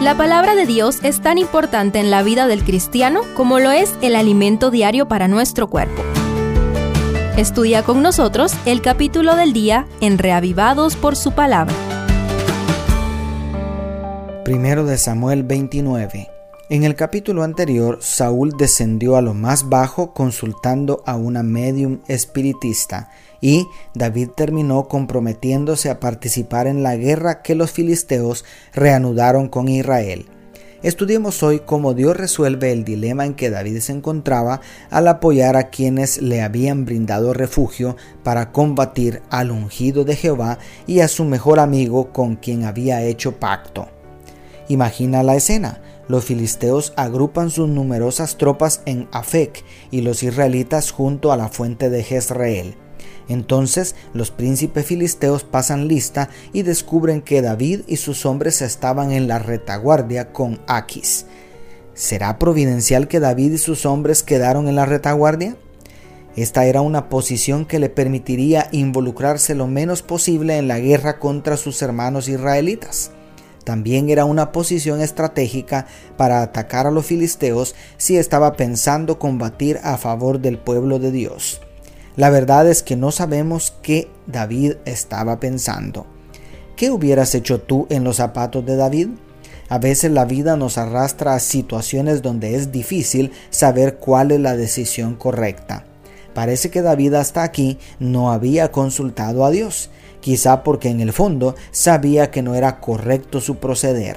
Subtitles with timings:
[0.00, 3.94] La palabra de Dios es tan importante en la vida del cristiano como lo es
[4.02, 6.02] el alimento diario para nuestro cuerpo.
[7.38, 11.74] Estudia con nosotros el capítulo del día en Reavivados por su palabra.
[14.44, 16.35] Primero de Samuel 29.
[16.68, 23.08] En el capítulo anterior, Saúl descendió a lo más bajo consultando a una medium espiritista
[23.40, 28.44] y David terminó comprometiéndose a participar en la guerra que los filisteos
[28.74, 30.26] reanudaron con Israel.
[30.82, 34.60] Estudiemos hoy cómo Dios resuelve el dilema en que David se encontraba
[34.90, 40.98] al apoyar a quienes le habían brindado refugio para combatir al ungido de Jehová y
[40.98, 43.86] a su mejor amigo con quien había hecho pacto.
[44.68, 45.80] Imagina la escena.
[46.08, 51.90] Los filisteos agrupan sus numerosas tropas en Afec y los israelitas junto a la fuente
[51.90, 52.76] de Jezreel.
[53.28, 59.26] Entonces los príncipes filisteos pasan lista y descubren que David y sus hombres estaban en
[59.26, 61.26] la retaguardia con Aquis.
[61.94, 65.56] ¿Será providencial que David y sus hombres quedaron en la retaguardia?
[66.36, 71.56] Esta era una posición que le permitiría involucrarse lo menos posible en la guerra contra
[71.56, 73.10] sus hermanos israelitas.
[73.66, 79.96] También era una posición estratégica para atacar a los filisteos si estaba pensando combatir a
[79.96, 81.60] favor del pueblo de Dios.
[82.14, 86.06] La verdad es que no sabemos qué David estaba pensando.
[86.76, 89.08] ¿Qué hubieras hecho tú en los zapatos de David?
[89.68, 94.56] A veces la vida nos arrastra a situaciones donde es difícil saber cuál es la
[94.56, 95.86] decisión correcta.
[96.34, 99.90] Parece que David hasta aquí no había consultado a Dios,
[100.26, 104.16] quizá porque en el fondo sabía que no era correcto su proceder.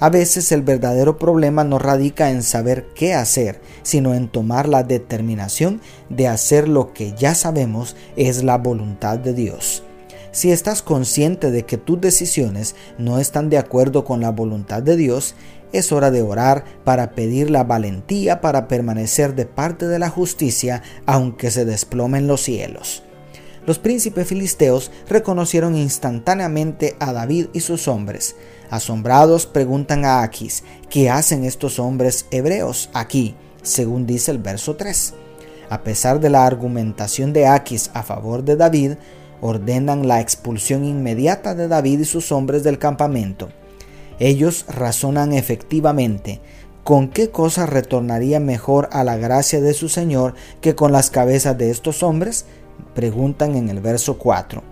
[0.00, 4.84] A veces el verdadero problema no radica en saber qué hacer, sino en tomar la
[4.84, 9.82] determinación de hacer lo que ya sabemos es la voluntad de Dios.
[10.32, 14.96] Si estás consciente de que tus decisiones no están de acuerdo con la voluntad de
[14.96, 15.34] Dios,
[15.72, 20.82] es hora de orar para pedir la valentía para permanecer de parte de la justicia
[21.04, 23.03] aunque se desplomen los cielos.
[23.66, 28.36] Los príncipes filisteos reconocieron instantáneamente a David y sus hombres.
[28.68, 33.34] Asombrados preguntan a Aquis, ¿qué hacen estos hombres hebreos aquí?
[33.62, 35.14] Según dice el verso 3.
[35.70, 38.92] A pesar de la argumentación de Aquis a favor de David,
[39.40, 43.48] ordenan la expulsión inmediata de David y sus hombres del campamento.
[44.18, 46.40] Ellos razonan efectivamente,
[46.84, 51.56] ¿con qué cosa retornaría mejor a la gracia de su Señor que con las cabezas
[51.56, 52.44] de estos hombres?
[52.94, 54.62] Preguntan en el verso 4.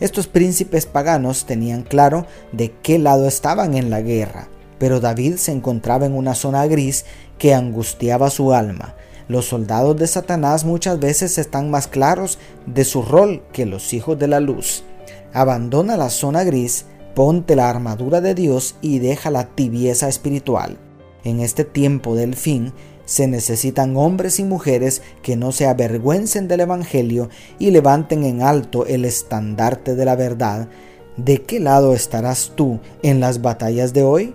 [0.00, 4.48] Estos príncipes paganos tenían claro de qué lado estaban en la guerra,
[4.78, 7.04] pero David se encontraba en una zona gris
[7.36, 8.94] que angustiaba su alma.
[9.26, 14.18] Los soldados de Satanás muchas veces están más claros de su rol que los hijos
[14.18, 14.84] de la luz.
[15.32, 20.78] Abandona la zona gris, ponte la armadura de Dios y deja la tibieza espiritual.
[21.24, 22.72] En este tiempo del fin,
[23.08, 28.84] se necesitan hombres y mujeres que no se avergüencen del Evangelio y levanten en alto
[28.84, 30.68] el estandarte de la verdad.
[31.16, 34.34] ¿De qué lado estarás tú en las batallas de hoy?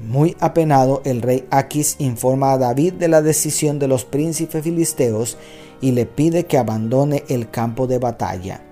[0.00, 5.36] Muy apenado, el rey Aquis informa a David de la decisión de los príncipes filisteos
[5.82, 8.64] y le pide que abandone el campo de batalla.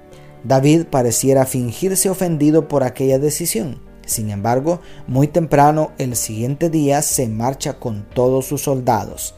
[0.45, 3.90] David pareciera fingirse ofendido por aquella decisión.
[4.11, 9.37] Sin embargo, muy temprano el siguiente día se marcha con todos sus soldados.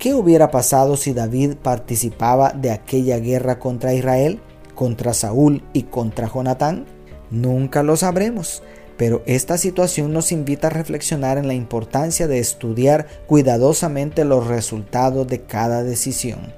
[0.00, 4.40] ¿Qué hubiera pasado si David participaba de aquella guerra contra Israel,
[4.74, 6.86] contra Saúl y contra Jonatán?
[7.30, 8.64] Nunca lo sabremos,
[8.96, 15.28] pero esta situación nos invita a reflexionar en la importancia de estudiar cuidadosamente los resultados
[15.28, 16.52] de cada decisión.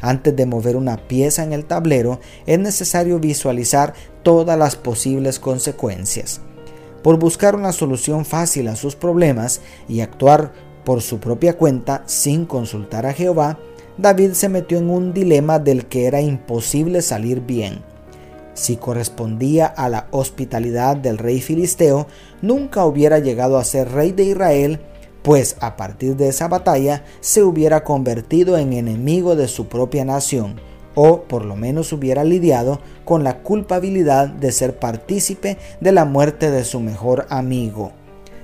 [0.00, 3.92] Antes de mover una pieza en el tablero, es necesario visualizar
[4.22, 6.40] todas las posibles consecuencias
[7.02, 10.52] por buscar una solución fácil a sus problemas y actuar
[10.84, 13.58] por su propia cuenta sin consultar a Jehová,
[13.98, 17.82] David se metió en un dilema del que era imposible salir bien.
[18.54, 22.06] Si correspondía a la hospitalidad del rey filisteo,
[22.40, 24.80] nunca hubiera llegado a ser rey de Israel,
[25.22, 30.60] pues a partir de esa batalla se hubiera convertido en enemigo de su propia nación,
[30.96, 36.50] o por lo menos hubiera lidiado con la culpabilidad de ser partícipe de la muerte
[36.50, 37.92] de su mejor amigo.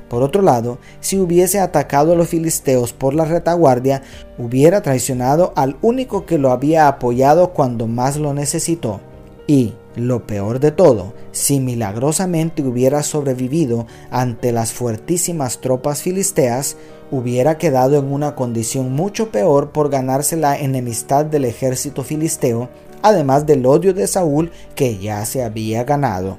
[0.08, 4.02] Por otro lado, si hubiese atacado a los filisteos por la retaguardia,
[4.36, 9.00] hubiera traicionado al único que lo había apoyado cuando más lo necesitó.
[9.46, 16.76] Y, lo peor de todo, si milagrosamente hubiera sobrevivido ante las fuertísimas tropas filisteas,
[17.10, 22.70] hubiera quedado en una condición mucho peor por ganarse la enemistad del ejército filisteo,
[23.02, 26.38] además del odio de Saúl que ya se había ganado.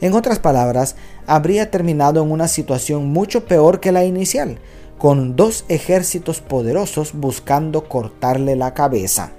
[0.00, 0.96] En otras palabras,
[1.26, 4.58] habría terminado en una situación mucho peor que la inicial,
[4.98, 9.32] con dos ejércitos poderosos buscando cortarle la cabeza.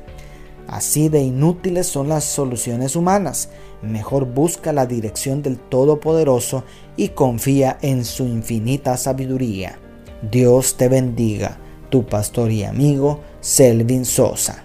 [0.72, 3.50] Así de inútiles son las soluciones humanas.
[3.82, 6.64] Mejor busca la dirección del Todopoderoso
[6.96, 9.78] y confía en su infinita sabiduría.
[10.32, 11.58] Dios te bendiga,
[11.90, 14.64] tu pastor y amigo Selvin Sosa.